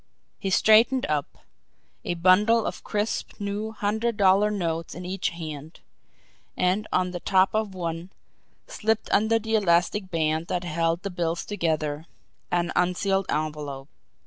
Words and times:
He 0.39 0.49
straightened 0.49 1.05
up, 1.05 1.45
a 2.03 2.15
bundle 2.15 2.65
of 2.65 2.83
crisp 2.83 3.39
new 3.39 3.71
hundred 3.71 4.17
dollar 4.17 4.49
notes 4.49 4.95
in 4.95 5.05
each 5.05 5.29
hand 5.29 5.79
and 6.57 6.87
on 6.91 7.11
the 7.11 7.19
top 7.19 7.53
of 7.53 7.75
one, 7.75 8.09
slipped 8.65 9.11
under 9.11 9.37
the 9.37 9.53
elastic 9.53 10.09
band 10.09 10.47
that 10.47 10.63
held 10.63 11.03
the 11.03 11.11
bills 11.11 11.45
together, 11.45 12.07
an 12.49 12.71
unsealed 12.75 13.27
envelope. 13.29 13.89